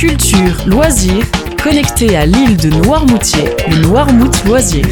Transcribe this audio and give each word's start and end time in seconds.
culture, 0.00 0.66
loisirs, 0.66 1.26
connecté 1.62 2.16
à 2.16 2.24
l'île 2.24 2.56
de 2.56 2.70
Noirmoutier, 2.70 3.50
le 3.68 3.82
Noirmout 3.82 4.32
Loisir. 4.46 4.82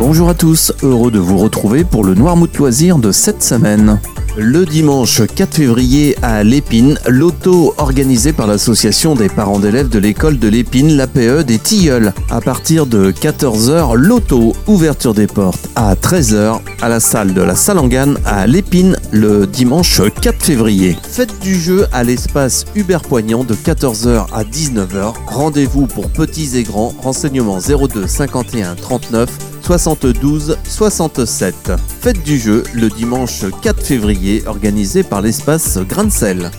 Bonjour 0.00 0.28
à 0.28 0.34
tous, 0.34 0.72
heureux 0.82 1.12
de 1.12 1.20
vous 1.20 1.38
retrouver 1.38 1.84
pour 1.84 2.02
le 2.02 2.14
Noirmout 2.16 2.52
Loisir 2.58 2.98
de 2.98 3.12
cette 3.12 3.44
semaine. 3.44 4.00
Le 4.42 4.64
dimanche 4.64 5.20
4 5.26 5.54
février 5.54 6.16
à 6.22 6.42
Lépine, 6.42 6.98
l'auto 7.06 7.74
organisé 7.76 8.32
par 8.32 8.46
l'association 8.46 9.14
des 9.14 9.28
parents 9.28 9.58
d'élèves 9.58 9.90
de 9.90 9.98
l'école 9.98 10.38
de 10.38 10.48
Lépine, 10.48 10.96
l'APE 10.96 11.44
des 11.44 11.58
Tilleuls. 11.58 12.14
À 12.30 12.40
partir 12.40 12.86
de 12.86 13.10
14h, 13.10 13.94
l'auto, 13.96 14.54
ouverture 14.66 15.12
des 15.12 15.26
portes 15.26 15.68
à 15.76 15.94
13h 15.94 16.60
à 16.80 16.88
la 16.88 17.00
salle 17.00 17.34
de 17.34 17.42
la 17.42 17.54
Salangane 17.54 18.16
à 18.24 18.46
Lépine 18.46 18.96
le 19.12 19.46
dimanche 19.46 20.00
4 20.22 20.42
février. 20.42 20.96
Fête 21.02 21.38
du 21.40 21.60
jeu 21.60 21.86
à 21.92 22.02
l'espace 22.02 22.64
Hubert 22.74 23.02
Poignant 23.02 23.44
de 23.44 23.54
14h 23.54 24.28
à 24.32 24.42
19h. 24.42 25.16
Rendez-vous 25.26 25.86
pour 25.86 26.08
petits 26.08 26.56
et 26.56 26.62
grands, 26.62 26.94
renseignements 27.02 27.58
02 27.58 28.06
51 28.06 28.74
39 28.74 29.49
72 29.70 30.58
67. 30.64 31.70
Fête 32.00 32.24
du 32.24 32.40
jeu 32.40 32.64
le 32.74 32.88
dimanche 32.88 33.44
4 33.62 33.80
février 33.80 34.42
organisée 34.48 35.04
par 35.04 35.20
l'espace 35.22 35.78
Grain 35.78 36.06
de. 36.06 36.50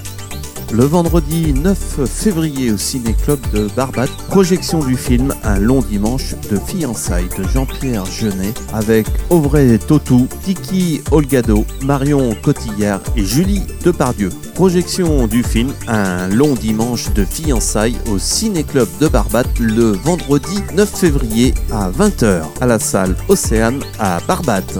Le 0.73 0.85
vendredi 0.85 1.53
9 1.53 2.05
février 2.05 2.71
au 2.71 2.77
Ciné 2.77 3.13
Club 3.13 3.39
de 3.53 3.67
Barbade, 3.75 4.09
projection 4.29 4.79
du 4.79 4.95
film 4.95 5.33
Un 5.43 5.59
long 5.59 5.81
dimanche 5.81 6.33
de 6.49 6.57
fiançailles 6.57 7.27
de 7.37 7.43
Jean-Pierre 7.43 8.05
Jeunet 8.05 8.53
avec 8.73 9.05
Auvray 9.29 9.77
Totou, 9.77 10.29
Tiki 10.45 11.01
Olgado, 11.11 11.65
Marion 11.83 12.33
Cotillard 12.41 13.01
et 13.17 13.25
Julie 13.25 13.63
Depardieu. 13.83 14.29
Projection 14.53 15.27
du 15.27 15.43
film 15.43 15.73
Un 15.89 16.29
long 16.29 16.53
dimanche 16.53 17.11
de 17.13 17.25
fiançailles 17.25 17.97
au 18.09 18.17
Ciné 18.17 18.63
Club 18.63 18.87
de 19.01 19.09
Barbade 19.09 19.47
le 19.59 19.91
vendredi 19.91 20.63
9 20.73 20.89
février 20.89 21.53
à 21.69 21.91
20h 21.91 22.43
à 22.61 22.65
la 22.65 22.79
salle 22.79 23.17
Océane 23.27 23.81
à 23.99 24.19
Barbade 24.25 24.79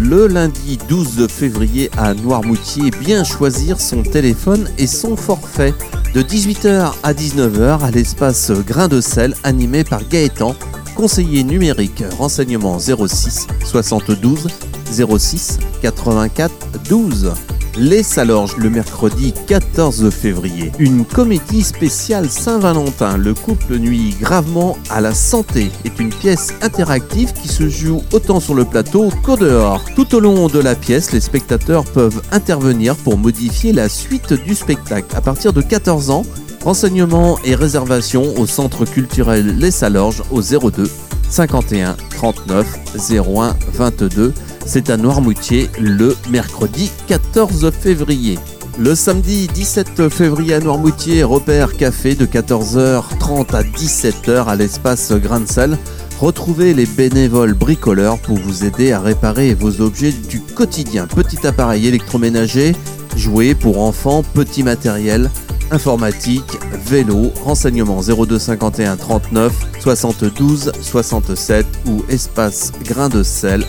le 0.00 0.26
lundi 0.26 0.78
12 0.88 1.28
février 1.28 1.90
à 1.98 2.14
Noirmoutier, 2.14 2.90
bien 2.90 3.22
choisir 3.22 3.80
son 3.80 4.02
téléphone 4.02 4.68
et 4.78 4.86
son 4.86 5.14
forfait. 5.14 5.74
De 6.14 6.22
18h 6.22 6.92
à 7.02 7.12
19h 7.12 7.82
à 7.82 7.90
l'espace 7.90 8.50
Grain 8.66 8.88
de 8.88 9.00
sel 9.00 9.34
animé 9.44 9.84
par 9.84 10.06
Gaëtan, 10.08 10.56
conseiller 10.96 11.44
numérique, 11.44 12.02
renseignement 12.18 12.78
06 12.78 13.46
72 13.64 14.48
06 14.90 15.58
84 15.82 16.52
12 16.88 17.32
les 17.76 18.02
Salorges 18.02 18.56
le 18.56 18.70
mercredi 18.70 19.32
14 19.46 20.10
février. 20.10 20.72
Une 20.78 21.04
comédie 21.04 21.62
spéciale 21.62 22.28
Saint-Valentin, 22.28 23.16
le 23.16 23.34
couple 23.34 23.76
nuit 23.78 24.16
gravement 24.20 24.76
à 24.90 25.00
la 25.00 25.14
santé, 25.14 25.70
est 25.84 25.98
une 26.00 26.10
pièce 26.10 26.54
interactive 26.62 27.32
qui 27.32 27.48
se 27.48 27.68
joue 27.68 28.02
autant 28.12 28.40
sur 28.40 28.54
le 28.54 28.64
plateau 28.64 29.10
qu'au 29.22 29.36
dehors. 29.36 29.84
Tout 29.94 30.14
au 30.14 30.20
long 30.20 30.48
de 30.48 30.58
la 30.58 30.74
pièce, 30.74 31.12
les 31.12 31.20
spectateurs 31.20 31.84
peuvent 31.84 32.22
intervenir 32.32 32.96
pour 32.96 33.18
modifier 33.18 33.72
la 33.72 33.88
suite 33.88 34.32
du 34.32 34.54
spectacle. 34.54 35.14
À 35.16 35.20
partir 35.20 35.52
de 35.52 35.62
14 35.62 36.10
ans, 36.10 36.24
renseignements 36.64 37.38
et 37.44 37.54
réservations 37.54 38.34
au 38.38 38.46
centre 38.46 38.84
culturel 38.84 39.58
Les 39.58 39.70
Salorges 39.70 40.22
au 40.30 40.42
02 40.42 40.90
51 41.30 41.96
39 42.10 42.66
01 43.10 43.56
22 43.72 44.34
c'est 44.72 44.88
à 44.88 44.96
Noirmoutier 44.96 45.68
le 45.80 46.16
mercredi 46.30 46.92
14 47.08 47.72
février. 47.72 48.38
Le 48.78 48.94
samedi 48.94 49.48
17 49.48 50.08
février 50.08 50.54
à 50.54 50.60
Noirmoutier, 50.60 51.24
repère 51.24 51.76
café 51.76 52.14
de 52.14 52.24
14h30 52.24 53.52
à 53.52 53.64
17h 53.64 54.44
à 54.44 54.54
l'espace 54.54 55.10
Grain 55.10 55.40
de 55.40 55.48
Salle. 55.48 55.76
Retrouvez 56.20 56.72
les 56.72 56.86
bénévoles 56.86 57.54
bricoleurs 57.54 58.20
pour 58.20 58.38
vous 58.38 58.64
aider 58.64 58.92
à 58.92 59.00
réparer 59.00 59.54
vos 59.54 59.80
objets 59.80 60.12
du 60.12 60.40
quotidien. 60.40 61.08
Petit 61.08 61.44
appareil 61.48 61.88
électroménager, 61.88 62.76
jouets 63.16 63.56
pour 63.56 63.82
enfants, 63.82 64.22
petit 64.22 64.62
matériel, 64.62 65.30
informatique, 65.70 66.58
vélo, 66.86 67.32
renseignements 67.44 68.02
0251 68.02 68.96
39 68.96 69.52
72 69.80 70.72
67 70.80 71.66
ou 71.86 72.02
espace 72.08 72.72
grain 72.84 73.08
de 73.08 73.22
sel 73.22 73.64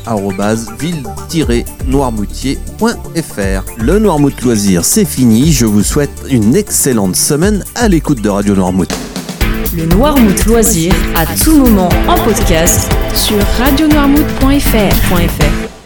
ville-noirmoutier.fr. 0.80 3.64
Le 3.78 4.00
Noirmout 4.00 4.42
Loisir, 4.42 4.86
c'est 4.86 5.06
fini. 5.06 5.52
Je 5.52 5.66
vous 5.66 5.84
souhaite 5.84 6.12
une 6.30 6.56
excellente 6.56 7.16
semaine 7.16 7.64
à 7.76 7.88
l'écoute 7.88 8.22
de 8.22 8.30
Radio 8.30 8.56
Noirmout. 8.56 8.92
Le 9.76 9.86
Noirmout 9.86 10.46
Loisir, 10.46 10.94
à 11.16 11.26
tout 11.26 11.58
moment 11.58 11.90
en 12.08 12.16
podcast 12.24 12.90
sur 13.14 13.38
radionoirmout.fr. 13.58 15.81